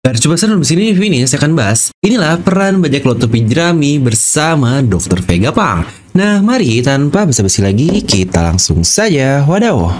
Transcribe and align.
Coba 0.00 0.32
di 0.32 0.64
sini 0.64 0.96
ini 0.96 1.28
saya 1.28 1.44
akan 1.44 1.52
bahas. 1.52 1.92
Inilah 2.00 2.40
peran 2.40 2.80
bajak 2.80 3.04
laut 3.04 3.20
topi 3.20 3.44
jerami 3.44 4.00
bersama 4.00 4.80
Dr. 4.80 5.20
Vega 5.20 5.52
Pang. 5.52 5.84
Nah 6.16 6.40
mari 6.40 6.80
tanpa 6.80 7.28
basa-basi 7.28 7.60
lagi 7.60 8.00
kita 8.00 8.40
langsung 8.40 8.80
saja. 8.80 9.44
Wadaw 9.44 9.92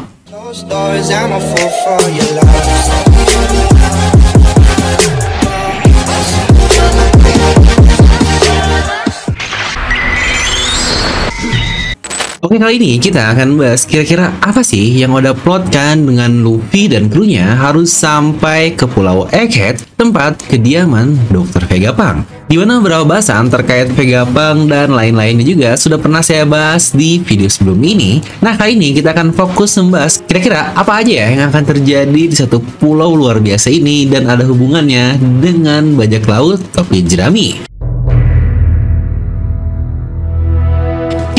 Oke 12.51 12.59
kali 12.59 12.83
ini 12.83 12.99
kita 12.99 13.31
akan 13.31 13.63
bahas 13.63 13.87
kira-kira 13.87 14.35
apa 14.43 14.67
sih 14.67 14.99
yang 14.99 15.15
udah 15.15 15.39
plotkan 15.39 16.03
dengan 16.03 16.43
Luffy 16.43 16.91
dan 16.91 17.07
krunya 17.07 17.47
harus 17.55 17.95
sampai 17.95 18.75
ke 18.75 18.91
Pulau 18.91 19.31
Egghead 19.31 19.79
tempat 19.95 20.35
kediaman 20.51 21.15
Dr. 21.31 21.63
Vegapunk. 21.71 22.27
Di 22.51 22.59
mana 22.59 22.83
beberapa 22.83 23.07
bahasan 23.07 23.55
terkait 23.55 23.95
Vegapunk 23.95 24.67
dan 24.67 24.91
lain-lainnya 24.91 25.47
juga 25.47 25.79
sudah 25.79 26.03
pernah 26.03 26.27
saya 26.27 26.43
bahas 26.43 26.91
di 26.91 27.23
video 27.23 27.47
sebelum 27.47 27.79
ini. 27.87 28.19
Nah 28.43 28.59
kali 28.59 28.75
ini 28.75 28.99
kita 28.99 29.15
akan 29.15 29.31
fokus 29.31 29.79
membahas 29.79 30.19
kira-kira 30.19 30.75
apa 30.75 31.07
aja 31.07 31.23
ya 31.23 31.27
yang 31.31 31.55
akan 31.55 31.63
terjadi 31.63 32.23
di 32.27 32.35
satu 32.35 32.59
pulau 32.83 33.15
luar 33.15 33.39
biasa 33.39 33.71
ini 33.71 34.11
dan 34.11 34.27
ada 34.27 34.43
hubungannya 34.43 35.23
dengan 35.39 35.95
bajak 35.95 36.27
laut 36.27 36.59
topi 36.75 36.99
jerami. 37.07 37.70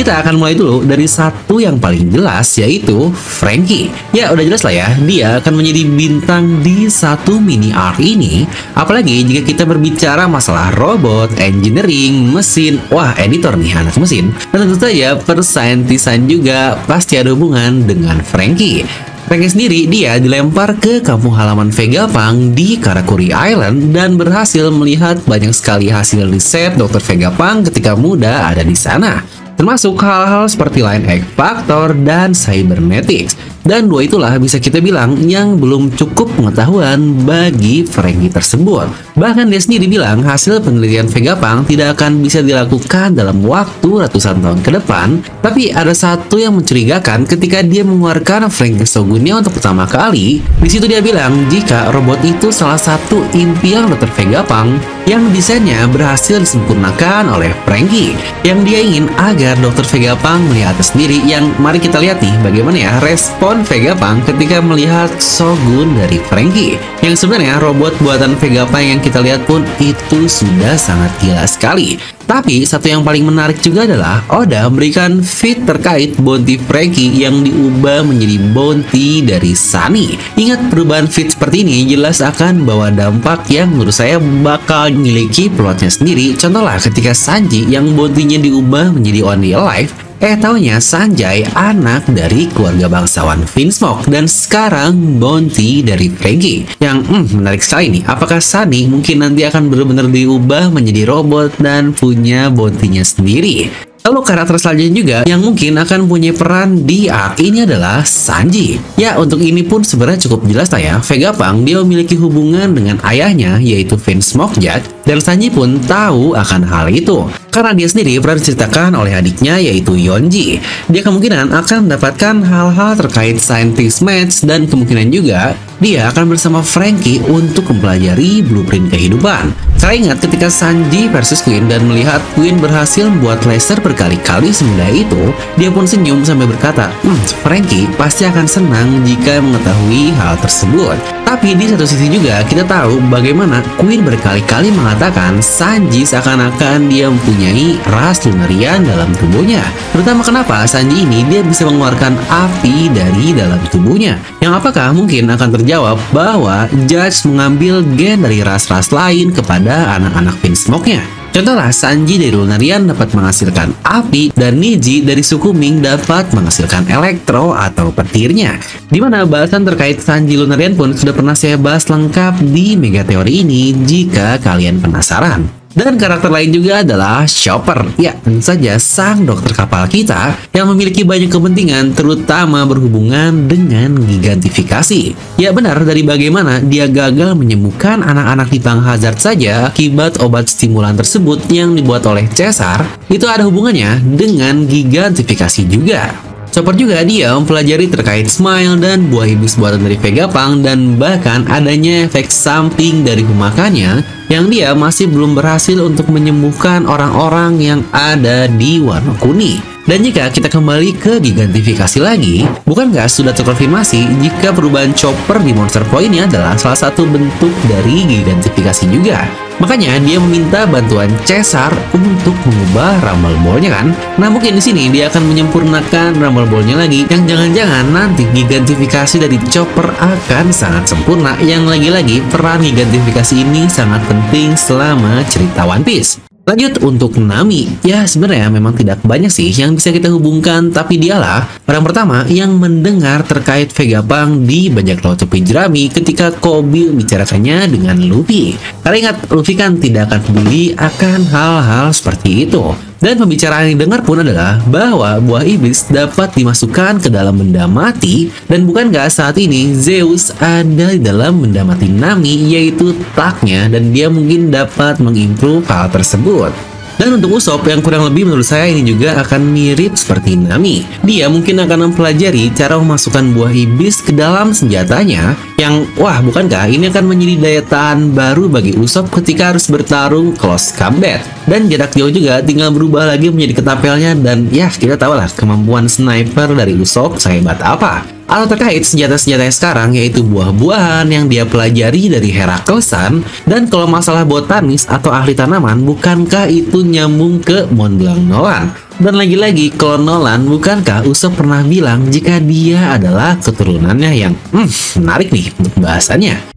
Kita 0.01 0.17
akan 0.17 0.41
mulai 0.41 0.57
dulu 0.57 0.81
dari 0.81 1.05
satu 1.05 1.61
yang 1.61 1.77
paling 1.77 2.09
jelas 2.09 2.57
yaitu 2.57 3.13
Frankie. 3.13 3.93
Ya 4.17 4.33
udah 4.33 4.41
jelas 4.41 4.65
lah 4.65 4.73
ya, 4.73 4.89
dia 5.05 5.37
akan 5.37 5.61
menjadi 5.61 5.85
bintang 5.93 6.65
di 6.65 6.89
satu 6.89 7.37
mini 7.37 7.69
art 7.69 8.01
ini. 8.01 8.49
Apalagi 8.73 9.21
jika 9.21 9.45
kita 9.45 9.63
berbicara 9.69 10.25
masalah 10.25 10.73
robot, 10.73 11.37
engineering, 11.37 12.33
mesin, 12.33 12.81
wah 12.89 13.13
editor 13.13 13.53
nih 13.53 13.77
anak 13.77 13.93
mesin. 14.01 14.33
Dan 14.49 14.73
tentu 14.73 14.89
saja 14.89 15.21
persaintisan 15.21 16.25
juga 16.25 16.81
pasti 16.89 17.21
ada 17.21 17.37
hubungan 17.37 17.85
dengan 17.85 18.25
Frankie. 18.25 18.81
Frankie 19.29 19.53
sendiri 19.53 19.85
dia 19.85 20.17
dilempar 20.17 20.81
ke 20.81 21.05
kampung 21.05 21.37
halaman 21.37 21.69
Vegapunk 21.69 22.57
di 22.57 22.81
Karakuri 22.81 23.29
Island 23.29 23.93
dan 23.93 24.17
berhasil 24.17 24.65
melihat 24.73 25.21
banyak 25.29 25.53
sekali 25.53 25.93
hasil 25.93 26.25
riset 26.25 26.73
Dr. 26.73 26.97
Vegapunk 27.05 27.69
ketika 27.69 27.93
muda 27.93 28.49
ada 28.49 28.65
di 28.65 28.73
sana 28.73 29.40
termasuk 29.61 29.93
hal-hal 30.01 30.49
seperti 30.49 30.81
Line 30.81 31.05
Egg 31.05 31.21
Factor 31.37 31.93
dan 31.93 32.33
Cybernetics. 32.33 33.37
Dan 33.61 33.85
dua 33.85 34.09
itulah 34.09 34.33
bisa 34.41 34.57
kita 34.57 34.81
bilang 34.81 35.13
yang 35.21 35.61
belum 35.61 35.93
cukup 35.93 36.33
pengetahuan 36.33 37.13
bagi 37.29 37.85
Frankie 37.85 38.33
tersebut. 38.33 38.89
Bahkan 39.13 39.53
dia 39.53 39.61
sendiri 39.61 39.85
bilang 39.85 40.25
hasil 40.25 40.65
penelitian 40.65 41.05
Vegapunk 41.05 41.69
tidak 41.69 41.93
akan 41.93 42.25
bisa 42.25 42.41
dilakukan 42.41 43.13
dalam 43.13 43.45
waktu 43.45 44.01
ratusan 44.01 44.41
tahun 44.41 44.65
ke 44.65 44.81
depan. 44.81 45.21
Tapi 45.45 45.69
ada 45.69 45.93
satu 45.93 46.41
yang 46.41 46.57
mencurigakan 46.57 47.29
ketika 47.29 47.61
dia 47.61 47.85
mengeluarkan 47.85 48.49
Frankie 48.49 48.89
Shogunnya 48.89 49.45
untuk 49.45 49.61
pertama 49.61 49.85
kali. 49.85 50.41
Di 50.41 50.69
situ 50.69 50.89
dia 50.89 51.05
bilang 51.05 51.45
jika 51.53 51.93
robot 51.93 52.17
itu 52.25 52.49
salah 52.49 52.81
satu 52.81 53.21
impian 53.37 53.93
Dr. 53.93 54.09
Vegapunk 54.17 54.81
yang 55.05 55.29
desainnya 55.29 55.85
berhasil 55.85 56.41
disempurnakan 56.41 57.29
oleh 57.29 57.53
Frankie. 57.69 58.17
Yang 58.41 58.59
dia 58.65 58.79
ingin 58.81 59.05
agar 59.21 59.50
Dr. 59.59 59.83
Vegapunk 59.83 60.53
melihatnya 60.53 60.85
sendiri 60.85 61.19
yang 61.27 61.51
mari 61.59 61.83
kita 61.83 61.99
lihat 61.99 62.23
nih 62.23 62.31
bagaimana 62.45 62.77
ya 62.77 62.91
respon 63.03 63.41
respon 63.41 63.65
Vegapunk 63.65 64.29
ketika 64.29 64.61
melihat 64.61 65.09
Shogun 65.17 65.97
dari 65.97 66.21
Frankie. 66.29 66.77
Yang 67.01 67.25
sebenarnya 67.25 67.57
robot 67.57 67.97
buatan 67.97 68.37
Vegapunk 68.37 68.85
yang 68.85 69.01
kita 69.01 69.17
lihat 69.17 69.41
pun 69.49 69.65
itu 69.81 70.29
sudah 70.29 70.77
sangat 70.77 71.09
gila 71.17 71.49
sekali. 71.49 71.97
Tapi 72.31 72.63
satu 72.63 72.87
yang 72.87 73.03
paling 73.03 73.27
menarik 73.27 73.59
juga 73.59 73.83
adalah 73.83 74.23
Oda 74.31 74.71
memberikan 74.71 75.19
fit 75.19 75.67
terkait 75.67 76.15
bounty 76.15 76.55
Frankie 76.55 77.11
yang 77.11 77.43
diubah 77.43 78.07
menjadi 78.07 78.39
bounty 78.55 79.19
dari 79.19 79.51
Sunny. 79.51 80.15
Ingat 80.39 80.71
perubahan 80.71 81.11
fit 81.11 81.27
seperti 81.27 81.67
ini 81.67 81.83
jelas 81.91 82.23
akan 82.23 82.63
bawa 82.63 82.87
dampak 82.87 83.51
yang 83.51 83.75
menurut 83.75 83.91
saya 83.91 84.15
bakal 84.47 84.95
memiliki 84.95 85.51
plotnya 85.51 85.91
sendiri. 85.91 86.31
Contohlah 86.39 86.79
ketika 86.79 87.11
Sanji 87.11 87.67
yang 87.67 87.91
bounty-nya 87.99 88.39
diubah 88.39 88.95
menjadi 88.95 89.27
Only 89.27 89.51
Alive 89.51 90.10
Eh 90.21 90.37
taunya 90.37 90.77
Sanjay 90.77 91.41
anak 91.57 92.05
dari 92.13 92.45
keluarga 92.53 92.85
bangsawan 92.85 93.41
Vinsmoke 93.41 94.05
dan 94.05 94.29
sekarang 94.29 95.17
Bounty 95.17 95.81
dari 95.81 96.13
Frankie. 96.13 96.69
Yang 96.77 97.09
hmm, 97.09 97.25
menarik 97.41 97.65
sekali 97.65 97.97
nih, 97.97 98.05
apakah 98.05 98.37
Sunny 98.37 98.85
mungkin 98.85 99.25
nanti 99.25 99.49
akan 99.49 99.73
benar-benar 99.73 100.05
diubah 100.13 100.69
menjadi 100.69 101.09
robot 101.09 101.57
dan 101.57 101.97
punya 101.97 102.53
bounty-nya 102.53 103.01
sendiri? 103.01 103.73
Lalu 104.01 104.19
karakter 104.25 104.57
selanjutnya 104.57 104.93
juga 104.97 105.17
yang 105.29 105.41
mungkin 105.45 105.77
akan 105.77 106.09
punya 106.09 106.33
peran 106.33 106.89
di 106.89 107.05
arc 107.05 107.37
ini 107.37 107.69
adalah 107.69 108.01
Sanji. 108.01 108.81
Ya, 108.97 109.17
untuk 109.21 109.41
ini 109.41 109.61
pun 109.61 109.85
sebenarnya 109.85 110.25
cukup 110.25 110.45
jelas 110.49 110.73
lah 110.73 110.81
ya. 110.81 110.95
Vegapunk 111.01 111.65
dia 111.65 111.81
memiliki 111.85 112.17
hubungan 112.17 112.73
dengan 112.73 112.97
ayahnya 113.05 113.61
yaitu 113.61 113.97
Vince 113.97 114.33
Smokejet 114.33 114.81
dan 115.05 115.21
Sanji 115.21 115.53
pun 115.53 115.77
tahu 115.85 116.33
akan 116.33 116.61
hal 116.65 116.89
itu. 116.89 117.29
Karena 117.51 117.75
dia 117.75 117.87
sendiri 117.91 118.15
pernah 118.23 118.39
diceritakan 118.39 118.95
oleh 118.95 119.11
adiknya 119.11 119.59
yaitu 119.59 119.99
Yonji. 119.99 120.63
Dia 120.87 121.01
kemungkinan 121.03 121.51
akan 121.51 121.91
mendapatkan 121.91 122.35
hal-hal 122.47 122.91
terkait 122.95 123.43
scientist 123.43 123.99
match 123.99 124.47
dan 124.47 124.71
kemungkinan 124.71 125.11
juga 125.11 125.59
dia 125.83 126.07
akan 126.07 126.31
bersama 126.31 126.63
Frankie 126.63 127.19
untuk 127.27 127.67
mempelajari 127.73 128.39
blueprint 128.45 128.87
kehidupan. 128.87 129.51
Saya 129.81 129.97
ingat 129.97 130.21
ketika 130.21 130.47
Sanji 130.47 131.09
versus 131.09 131.41
Queen 131.41 131.65
dan 131.65 131.89
melihat 131.89 132.21
Queen 132.37 132.55
berhasil 132.61 133.09
membuat 133.09 133.43
laser 133.49 133.81
berkali-kali 133.81 134.53
semudah 134.53 134.93
itu, 134.93 135.33
dia 135.57 135.73
pun 135.73 135.89
senyum 135.89 136.21
sampai 136.21 136.45
berkata, 136.45 136.87
hmm, 137.01 137.19
Frankie 137.41 137.89
pasti 137.97 138.29
akan 138.29 138.45
senang 138.45 139.01
jika 139.03 139.41
mengetahui 139.41 140.13
hal 140.21 140.37
tersebut. 140.39 141.20
Tapi 141.25 141.55
di 141.55 141.65
satu 141.69 141.85
sisi 141.87 142.11
juga 142.11 142.43
kita 142.45 142.67
tahu 142.67 142.99
bagaimana 143.09 143.63
Queen 143.79 144.03
berkali-kali 144.03 144.69
mengatakan 144.73 145.39
Sanji 145.39 146.03
seakan-akan 146.03 146.89
dia 146.91 147.07
mempunyai 147.07 147.79
ras 147.87 148.21
lunarian 148.27 148.83
dalam 148.83 149.09
tubuhnya. 149.17 149.63
Terutama 149.95 150.21
kenapa 150.25 150.65
Sanji 150.67 151.05
ini 151.05 151.23
dia 151.29 151.41
bisa 151.45 151.65
mengeluarkan 151.69 152.17
api 152.29 152.89
dari 152.91 153.31
dalam 153.31 153.61
tubuhnya. 153.69 154.19
Yang 154.41 154.53
apakah 154.59 154.91
mungkin 154.91 155.29
akan 155.29 155.49
terjawab 155.61 155.97
bahwa 156.09 156.65
Judge 156.89 157.23
mengambil 157.29 157.85
gen 157.95 158.25
dari 158.25 158.41
ras-ras 158.41 158.89
lain 158.89 159.29
kepada 159.29 159.97
anak-anak 159.97 160.35
Vinsmoke-nya. 160.41 161.20
Contohlah, 161.31 161.71
Sanji 161.71 162.19
dari 162.19 162.35
Lunarian 162.35 162.91
dapat 162.91 163.15
menghasilkan 163.15 163.71
api 163.87 164.35
dan 164.35 164.59
Niji 164.59 165.07
dari 165.07 165.23
suku 165.23 165.55
Ming 165.55 165.79
dapat 165.79 166.27
menghasilkan 166.35 166.91
elektro 166.91 167.55
atau 167.55 167.87
petirnya. 167.95 168.59
Di 168.91 168.99
mana 168.99 169.23
bahasan 169.23 169.63
terkait 169.63 170.03
Sanji 170.03 170.35
Lunarian 170.35 170.75
pun 170.75 170.91
sudah 170.91 171.15
pernah 171.15 171.31
saya 171.31 171.55
bahas 171.55 171.87
lengkap 171.87 172.43
di 172.51 172.75
Mega 172.75 173.07
Teori 173.07 173.47
ini 173.47 173.71
jika 173.87 174.43
kalian 174.43 174.83
penasaran. 174.83 175.60
Dan 175.71 175.95
karakter 175.95 176.27
lain 176.27 176.51
juga 176.51 176.83
adalah 176.83 177.23
Chopper. 177.23 177.95
Ya, 177.95 178.11
tentu 178.19 178.43
saja 178.43 178.75
sang 178.75 179.23
dokter 179.23 179.55
kapal 179.55 179.87
kita 179.87 180.35
yang 180.51 180.67
memiliki 180.67 181.07
banyak 181.07 181.31
kepentingan 181.31 181.95
terutama 181.95 182.67
berhubungan 182.67 183.47
dengan 183.47 183.95
gigantifikasi. 184.03 185.15
Ya 185.39 185.55
benar, 185.55 185.79
dari 185.87 186.03
bagaimana 186.03 186.59
dia 186.59 186.91
gagal 186.91 187.39
menyembuhkan 187.39 188.03
anak-anak 188.03 188.47
di 188.51 188.59
Bang 188.59 188.83
Hazard 188.83 189.19
saja 189.23 189.71
akibat 189.71 190.19
obat 190.19 190.51
stimulan 190.51 190.99
tersebut 190.99 191.47
yang 191.47 191.71
dibuat 191.71 192.03
oleh 192.03 192.27
Caesar, 192.27 192.83
itu 193.07 193.23
ada 193.27 193.47
hubungannya 193.47 194.03
dengan 194.03 194.67
gigantifikasi 194.67 195.61
juga. 195.71 196.30
Chopper 196.51 196.75
juga 196.75 196.99
dia 197.07 197.31
mempelajari 197.31 197.87
terkait 197.87 198.27
Smile 198.27 198.75
dan 198.75 199.07
buah 199.07 199.23
iblis 199.23 199.55
buatan 199.55 199.87
dari 199.87 199.95
Vegapunk 199.95 200.67
dan 200.67 200.99
bahkan 200.99 201.47
adanya 201.47 202.03
efek 202.11 202.27
samping 202.27 203.07
dari 203.07 203.23
pemakannya 203.23 204.03
yang 204.27 204.51
dia 204.51 204.75
masih 204.75 205.07
belum 205.07 205.31
berhasil 205.31 205.79
untuk 205.79 206.11
menyembuhkan 206.11 206.83
orang-orang 206.83 207.55
yang 207.63 207.79
ada 207.95 208.51
di 208.51 208.83
Wano 208.83 209.15
Kuni. 209.15 209.70
Dan 209.89 210.05
jika 210.05 210.29
kita 210.29 210.45
kembali 210.45 210.93
ke 210.93 211.17
gigantifikasi 211.17 211.97
lagi, 211.97 212.45
bukankah 212.69 213.09
sudah 213.09 213.33
terkonfirmasi 213.33 214.05
jika 214.21 214.53
perubahan 214.53 214.93
chopper 214.93 215.41
di 215.41 215.57
Monster 215.57 215.81
Point 215.89 216.13
ini 216.13 216.21
adalah 216.21 216.53
salah 216.53 216.77
satu 216.77 217.09
bentuk 217.09 217.49
dari 217.65 218.05
gigantifikasi 218.05 218.85
juga? 218.93 219.25
Makanya 219.57 219.97
dia 220.05 220.21
meminta 220.21 220.69
bantuan 220.69 221.09
Caesar 221.25 221.73
untuk 221.97 222.33
mengubah 222.45 223.01
Rumble 223.01 223.37
Ball-nya 223.41 223.73
kan? 223.73 223.93
Nah 224.21 224.29
mungkin 224.29 224.57
di 224.57 224.63
sini 224.63 224.89
dia 224.93 225.09
akan 225.09 225.25
menyempurnakan 225.25 226.13
Rumble 226.17 226.49
Ball-nya 226.49 226.77
lagi 226.77 227.09
yang 227.09 227.25
jangan-jangan 227.25 227.85
nanti 227.89 228.29
gigantifikasi 228.37 229.17
dari 229.17 229.37
chopper 229.49 229.89
akan 229.97 230.53
sangat 230.53 230.93
sempurna 230.93 231.33
yang 231.41 231.65
lagi-lagi 231.65 232.21
peran 232.29 232.61
gigantifikasi 232.61 233.33
ini 233.33 233.65
sangat 233.65 234.05
penting 234.05 234.53
selama 234.53 235.25
cerita 235.25 235.65
One 235.65 235.81
Piece. 235.81 236.30
Lanjut 236.41 236.81
untuk 236.81 237.21
Nami, 237.21 237.69
ya 237.85 238.01
sebenarnya 238.01 238.49
memang 238.49 238.73
tidak 238.73 238.97
banyak 239.05 239.29
sih 239.29 239.53
yang 239.53 239.77
bisa 239.77 239.93
kita 239.93 240.09
hubungkan, 240.09 240.73
tapi 240.73 240.97
dialah 240.97 241.45
orang 241.69 241.85
pertama 241.85 242.25
yang 242.25 242.57
mendengar 242.57 243.21
terkait 243.21 243.69
Vegapunk 243.69 244.49
di 244.49 244.73
bajak 244.73 245.05
laut 245.05 245.21
tepi 245.21 245.45
jerami 245.45 245.85
ketika 245.93 246.33
Kobe 246.33 246.89
bicarakannya 246.97 247.69
dengan 247.69 248.01
Luffy. 248.09 248.57
Karena 248.81 248.97
ingat, 249.05 249.29
Luffy 249.29 249.53
kan 249.53 249.77
tidak 249.77 250.09
akan 250.09 250.19
peduli 250.25 250.73
akan 250.73 251.19
hal-hal 251.29 251.93
seperti 251.93 252.49
itu. 252.49 252.90
Dan 253.01 253.17
pembicaraan 253.17 253.73
yang 253.73 253.81
dengar 253.81 254.05
pun 254.05 254.21
adalah 254.21 254.61
bahwa 254.69 255.17
buah 255.17 255.41
iblis 255.41 255.89
dapat 255.89 256.37
dimasukkan 256.37 257.01
ke 257.01 257.09
dalam 257.09 257.33
benda 257.33 257.65
mati 257.65 258.29
dan 258.45 258.69
bukankah 258.69 259.09
saat 259.09 259.41
ini 259.41 259.73
Zeus 259.73 260.29
ada 260.37 260.93
di 260.93 261.01
dalam 261.01 261.41
benda 261.41 261.65
mati 261.65 261.89
Nami 261.89 262.53
yaitu 262.53 262.93
taknya 263.17 263.65
dan 263.73 263.89
dia 263.89 264.05
mungkin 264.05 264.53
dapat 264.53 265.01
mengimprove 265.01 265.65
hal 265.65 265.89
tersebut. 265.89 266.70
Dan 267.01 267.17
untuk 267.17 267.41
Usopp 267.41 267.65
yang 267.65 267.81
kurang 267.81 268.05
lebih 268.05 268.29
menurut 268.29 268.45
saya 268.45 268.69
ini 268.69 268.85
juga 268.85 269.17
akan 269.25 269.41
mirip 269.49 269.97
seperti 269.97 270.37
Nami. 270.37 270.85
Dia 271.01 271.33
mungkin 271.33 271.57
akan 271.57 271.89
mempelajari 271.89 272.53
cara 272.53 272.77
memasukkan 272.77 273.33
buah 273.33 273.49
iblis 273.49 274.05
ke 274.05 274.13
dalam 274.13 274.53
senjatanya 274.53 275.33
yang 275.57 275.89
wah 275.97 276.21
bukankah 276.21 276.69
ini 276.69 276.93
akan 276.93 277.09
menjadi 277.09 277.35
daya 277.41 277.61
tahan 277.65 278.13
baru 278.13 278.53
bagi 278.53 278.77
Usopp 278.77 279.09
ketika 279.17 279.49
harus 279.49 279.65
bertarung 279.65 280.37
close 280.37 280.77
combat. 280.77 281.25
Dan 281.49 281.73
jarak 281.73 281.97
jauh 281.97 282.13
juga 282.13 282.37
tinggal 282.45 282.69
berubah 282.69 283.09
lagi 283.09 283.33
menjadi 283.33 283.65
ketapelnya 283.65 284.13
dan 284.21 284.45
ya 284.53 284.69
kita 284.69 284.93
tahu 284.93 285.17
lah 285.17 285.25
kemampuan 285.33 285.89
sniper 285.89 286.53
dari 286.53 286.77
Usopp 286.77 287.17
sehebat 287.17 287.65
apa. 287.65 288.20
Atau 288.31 288.47
terkait 288.47 288.87
senjata-senjata 288.87 289.43
sekarang 289.51 289.91
yaitu 289.91 290.23
buah-buahan 290.23 291.03
yang 291.11 291.27
dia 291.27 291.43
pelajari 291.43 292.07
dari 292.07 292.31
Heraklesan 292.31 293.27
dan 293.43 293.67
kalau 293.67 293.91
masalah 293.91 294.23
botanis 294.23 294.87
atau 294.87 295.11
ahli 295.11 295.35
tanaman 295.35 295.83
bukankah 295.83 296.47
itu 296.47 296.79
nyambung 296.79 297.43
ke 297.43 297.67
Mont 297.75 297.99
Blanc 297.99 298.23
Nolan? 298.23 298.71
Dan 299.03 299.19
lagi-lagi 299.19 299.75
kalau 299.75 299.99
Nolan 299.99 300.47
bukankah 300.47 301.03
Usopp 301.03 301.43
pernah 301.43 301.59
bilang 301.59 302.07
jika 302.07 302.39
dia 302.39 302.95
adalah 302.95 303.35
keturunannya 303.35 304.11
yang 304.15 304.31
hmm, 304.55 305.03
menarik 305.03 305.27
nih 305.35 305.51
untuk 305.59 305.75
bahasannya. 305.83 306.50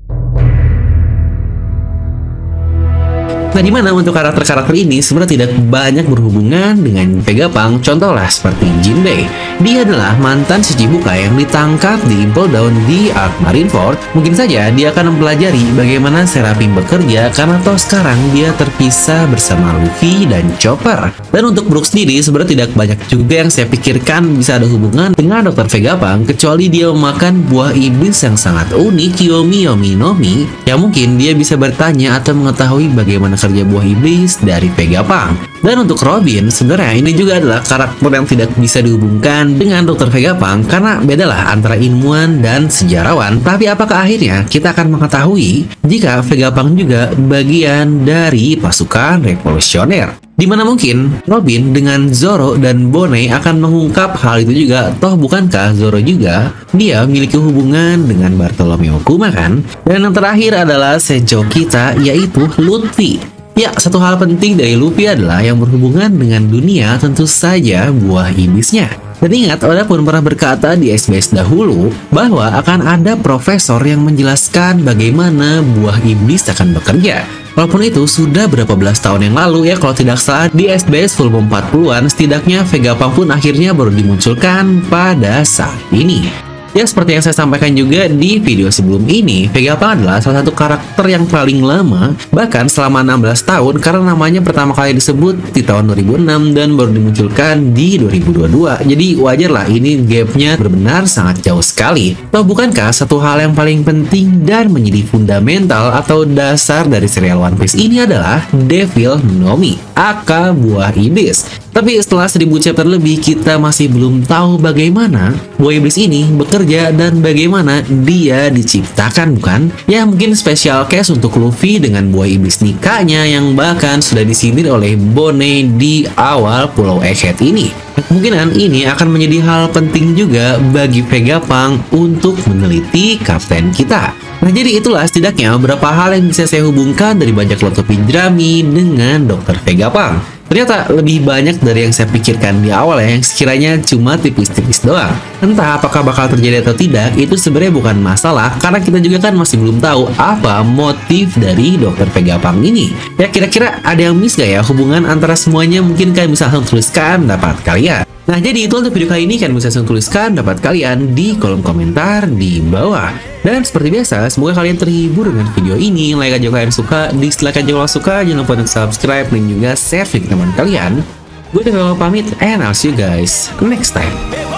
Nah, 3.54 3.62
di 3.62 3.70
mana 3.70 3.94
untuk 3.94 4.18
karakter-karakter 4.18 4.74
ini 4.74 4.98
sebenarnya 4.98 5.38
tidak 5.38 5.50
banyak 5.70 6.10
berhubungan 6.10 6.74
dengan 6.74 7.22
Vegapunk, 7.22 7.86
contohlah 7.86 8.26
seperti 8.26 8.66
Jinbei. 8.82 9.30
Dia 9.62 9.86
adalah 9.86 10.18
mantan 10.18 10.58
Shichibukai 10.58 11.30
yang 11.30 11.38
ditangkap 11.38 12.02
di 12.10 12.26
Impel 12.26 12.50
di 12.90 13.14
Ark 13.14 13.30
Marineford. 13.46 13.94
Mungkin 14.18 14.34
saja 14.34 14.74
dia 14.74 14.90
akan 14.90 15.14
mempelajari 15.14 15.62
bagaimana 15.78 16.26
Seraphim 16.26 16.74
bekerja 16.74 17.30
karena 17.30 17.54
toh 17.62 17.78
sekarang 17.78 18.18
dia 18.34 18.50
terpisah 18.58 19.30
bersama 19.30 19.70
Luffy 19.78 20.26
dan 20.26 20.50
Chopper. 20.58 21.14
Dan 21.30 21.54
untuk 21.54 21.70
Brook 21.70 21.86
sendiri 21.86 22.18
sebenarnya 22.18 22.58
tidak 22.58 22.70
banyak 22.74 22.98
juga 23.06 23.46
yang 23.46 23.54
saya 23.54 23.70
pikirkan 23.70 24.34
bisa 24.34 24.58
ada 24.58 24.66
hubungan 24.66 25.14
dengan 25.14 25.46
Dr. 25.46 25.70
Vegapunk 25.70 26.34
kecuali 26.34 26.66
dia 26.66 26.90
memakan 26.90 27.46
buah 27.46 27.70
iblis 27.70 28.18
yang 28.26 28.34
sangat 28.34 28.74
unik 28.74 29.14
Yomi 29.30 29.70
Yomi 29.70 29.94
Nomi 29.94 30.34
yang 30.66 30.82
mungkin 30.82 31.14
dia 31.14 31.38
bisa 31.38 31.54
bertanya 31.54 32.18
atau 32.18 32.34
mengetahui 32.34 32.90
bagaimana 32.90 33.38
kerja 33.44 33.62
buah 33.68 33.84
iblis 33.84 34.40
dari 34.40 34.72
Vegapunk. 34.72 35.52
Dan 35.64 35.80
untuk 35.88 36.00
Robin, 36.04 36.52
sebenarnya 36.52 36.92
ini 37.00 37.16
juga 37.16 37.40
adalah 37.40 37.64
karakter 37.64 38.12
yang 38.12 38.28
tidak 38.28 38.52
bisa 38.60 38.84
dihubungkan 38.84 39.56
dengan 39.56 39.88
Dr. 39.88 40.12
Vegapunk 40.12 40.68
karena 40.68 41.00
bedalah 41.00 41.52
antara 41.52 41.80
ilmuwan 41.80 42.44
dan 42.44 42.68
sejarawan. 42.68 43.40
Tapi 43.40 43.68
apakah 43.72 44.04
akhirnya 44.04 44.44
kita 44.44 44.76
akan 44.76 44.92
mengetahui 44.92 45.64
jika 45.88 46.20
Vegapunk 46.20 46.76
juga 46.76 47.12
bagian 47.16 48.04
dari 48.04 48.60
pasukan 48.60 49.24
revolusioner? 49.24 50.24
Di 50.34 50.50
mana 50.50 50.66
mungkin 50.66 51.22
Robin 51.30 51.70
dengan 51.70 52.10
Zoro 52.10 52.58
dan 52.58 52.90
Bone 52.90 53.30
akan 53.30 53.56
mengungkap 53.62 54.18
hal 54.18 54.42
itu 54.42 54.66
juga. 54.66 54.90
Toh 54.98 55.14
bukankah 55.14 55.78
Zoro 55.78 56.02
juga 56.02 56.50
dia 56.74 57.06
memiliki 57.06 57.38
hubungan 57.38 58.02
dengan 58.02 58.34
Bartolomeo 58.34 58.98
Kuma 59.06 59.30
kan? 59.30 59.62
Dan 59.86 60.10
yang 60.10 60.14
terakhir 60.14 60.66
adalah 60.66 60.98
Senjo 60.98 61.46
kita 61.46 61.94
yaitu 62.02 62.50
Lutfi. 62.58 63.33
Ya, 63.54 63.70
satu 63.70 64.02
hal 64.02 64.18
penting 64.18 64.58
dari 64.58 64.74
Luffy 64.74 65.06
adalah 65.06 65.38
yang 65.38 65.62
berhubungan 65.62 66.10
dengan 66.10 66.42
dunia 66.50 66.98
tentu 66.98 67.22
saja 67.22 67.86
buah 67.94 68.34
iblisnya. 68.34 68.90
Dan 69.22 69.30
ingat, 69.30 69.62
Oda 69.62 69.86
pun 69.86 70.02
pernah 70.02 70.20
berkata 70.20 70.74
di 70.74 70.90
SBS 70.90 71.30
dahulu 71.30 71.94
bahwa 72.10 72.50
akan 72.60 72.82
ada 72.82 73.14
profesor 73.14 73.78
yang 73.86 74.02
menjelaskan 74.02 74.82
bagaimana 74.82 75.62
buah 75.62 76.02
iblis 76.02 76.50
akan 76.50 76.74
bekerja. 76.74 77.22
Walaupun 77.54 77.86
itu 77.86 78.02
sudah 78.10 78.50
berapa 78.50 78.74
belas 78.74 78.98
tahun 78.98 79.30
yang 79.30 79.38
lalu 79.38 79.70
ya 79.70 79.78
kalau 79.78 79.94
tidak 79.94 80.18
salah 80.18 80.50
di 80.50 80.66
SBS 80.66 81.14
full 81.14 81.30
40-an 81.30 82.10
setidaknya 82.10 82.66
Vegapunk 82.66 83.14
pun 83.14 83.30
akhirnya 83.30 83.70
baru 83.70 83.94
dimunculkan 83.94 84.82
pada 84.90 85.46
saat 85.46 85.78
ini. 85.94 86.43
Ya 86.74 86.82
seperti 86.82 87.14
yang 87.14 87.22
saya 87.22 87.38
sampaikan 87.38 87.70
juga 87.70 88.10
di 88.10 88.42
video 88.42 88.66
sebelum 88.66 89.06
ini, 89.06 89.46
Vegapunk 89.46 90.02
adalah 90.02 90.18
salah 90.18 90.42
satu 90.42 90.50
karakter 90.50 91.06
yang 91.06 91.22
paling 91.22 91.62
lama, 91.62 92.18
bahkan 92.34 92.66
selama 92.66 93.06
16 93.06 93.46
tahun 93.46 93.74
karena 93.78 94.02
namanya 94.10 94.42
pertama 94.42 94.74
kali 94.74 94.98
disebut 94.98 95.54
di 95.54 95.62
tahun 95.62 95.94
2006 95.94 96.50
dan 96.50 96.74
baru 96.74 96.90
dimunculkan 96.90 97.70
di 97.70 98.02
2022. 98.02 98.90
Jadi 98.90 99.06
wajar 99.22 99.50
lah 99.54 99.66
ini 99.70 100.02
gapnya 100.02 100.58
benar-benar 100.58 101.06
sangat 101.06 101.46
jauh 101.46 101.62
sekali. 101.62 102.18
Toh 102.34 102.42
bukankah 102.42 102.90
satu 102.90 103.22
hal 103.22 103.46
yang 103.46 103.54
paling 103.54 103.86
penting 103.86 104.42
dan 104.42 104.66
menjadi 104.66 105.06
fundamental 105.06 105.94
atau 105.94 106.26
dasar 106.26 106.90
dari 106.90 107.06
serial 107.06 107.38
One 107.38 107.54
Piece 107.54 107.78
ini 107.78 108.02
adalah 108.02 108.42
Devil 108.50 109.22
Nomi, 109.22 109.78
aka 109.94 110.50
buah 110.50 110.90
iblis. 110.98 111.63
Tapi 111.74 111.98
setelah 111.98 112.30
1000 112.30 112.46
chapter 112.62 112.86
lebih, 112.86 113.18
kita 113.18 113.58
masih 113.58 113.90
belum 113.90 114.22
tahu 114.22 114.62
bagaimana 114.62 115.34
buah 115.58 115.82
iblis 115.82 115.98
ini 115.98 116.22
bekerja 116.30 116.94
dan 116.94 117.18
bagaimana 117.18 117.82
dia 118.06 118.46
diciptakan, 118.46 119.42
bukan? 119.42 119.74
Ya, 119.90 120.06
mungkin 120.06 120.38
special 120.38 120.86
case 120.86 121.10
untuk 121.10 121.34
Luffy 121.34 121.82
dengan 121.82 122.14
buah 122.14 122.30
iblis 122.30 122.62
nikahnya 122.62 123.26
yang 123.26 123.58
bahkan 123.58 123.98
sudah 123.98 124.22
disindir 124.22 124.70
oleh 124.70 124.94
Bone 124.94 125.74
di 125.74 126.06
awal 126.14 126.70
Pulau 126.70 127.02
Egghead 127.02 127.42
ini. 127.42 127.74
Kemungkinan 127.98 128.54
ini 128.54 128.86
akan 128.86 129.10
menjadi 129.10 129.42
hal 129.42 129.62
penting 129.74 130.14
juga 130.14 130.62
bagi 130.70 131.02
Vegapunk 131.02 131.90
untuk 131.90 132.38
meneliti 132.46 133.18
kapten 133.18 133.74
kita. 133.74 134.14
Nah 134.14 134.50
jadi 134.54 134.78
itulah 134.78 135.02
setidaknya 135.02 135.58
beberapa 135.58 135.90
hal 135.90 136.14
yang 136.14 136.30
bisa 136.30 136.46
saya 136.46 136.62
hubungkan 136.62 137.18
dari 137.18 137.34
banyak 137.34 137.58
lot 137.58 137.74
Drami 137.82 138.62
dengan 138.62 139.26
Dr. 139.26 139.58
Vegapunk. 139.66 140.43
Ternyata 140.54 140.86
lebih 140.94 141.26
banyak 141.26 141.58
dari 141.66 141.82
yang 141.82 141.90
saya 141.90 142.06
pikirkan 142.14 142.62
di 142.62 142.70
awal 142.70 143.02
ya, 143.02 143.18
yang 143.18 143.26
sekiranya 143.26 143.74
cuma 143.82 144.14
tipis-tipis 144.14 144.86
doang. 144.86 145.10
Entah 145.42 145.82
apakah 145.82 146.06
bakal 146.06 146.30
terjadi 146.30 146.62
atau 146.62 146.78
tidak, 146.78 147.10
itu 147.18 147.34
sebenarnya 147.34 147.74
bukan 147.74 147.98
masalah, 147.98 148.54
karena 148.62 148.78
kita 148.78 149.02
juga 149.02 149.18
kan 149.18 149.34
masih 149.34 149.58
belum 149.58 149.82
tahu 149.82 150.14
apa 150.14 150.62
motif 150.62 151.34
dari 151.42 151.74
dokter 151.74 152.06
Vegapunk 152.06 152.62
ini. 152.62 152.94
Ya 153.18 153.26
kira-kira 153.34 153.82
ada 153.82 153.98
yang 153.98 154.14
miss 154.14 154.38
gak 154.38 154.46
ya 154.46 154.62
hubungan 154.62 155.10
antara 155.10 155.34
semuanya? 155.34 155.82
Mungkin 155.82 156.14
kalian 156.14 156.30
bisa 156.30 156.46
langsung 156.46 156.70
tuliskan 156.70 157.26
dapat 157.26 157.58
kalian. 157.66 158.13
Nah 158.24 158.40
jadi 158.40 158.64
itu 158.64 158.72
untuk 158.72 158.96
video 158.96 159.04
kali 159.12 159.28
ini 159.28 159.36
kalian 159.36 159.52
bisa 159.52 159.68
langsung 159.68 159.84
tuliskan 159.84 160.32
dapat 160.32 160.56
kalian 160.64 161.12
di 161.12 161.36
kolom 161.36 161.60
komentar 161.60 162.24
di 162.24 162.64
bawah. 162.64 163.12
Dan 163.44 163.60
seperti 163.60 163.92
biasa, 163.92 164.32
semoga 164.32 164.56
kalian 164.64 164.80
terhibur 164.80 165.28
dengan 165.28 165.44
video 165.52 165.76
ini. 165.76 166.16
Like 166.16 166.40
aja 166.40 166.48
kalian 166.48 166.72
suka, 166.72 167.12
dislike 167.12 167.60
aja 167.60 167.68
kalau 167.76 167.84
suka, 167.84 168.24
jangan 168.24 168.40
lupa 168.40 168.56
untuk 168.56 168.72
subscribe 168.72 169.28
dan 169.28 169.44
juga 169.44 169.70
share 169.76 170.08
ke 170.08 170.24
teman 170.24 170.48
kalian. 170.56 171.04
Gue 171.52 171.60
udah 171.68 171.92
pamit, 172.00 172.24
and 172.40 172.64
I'll 172.64 172.72
see 172.72 172.90
you 172.90 172.96
guys 172.96 173.52
next 173.60 173.92
time. 173.92 174.53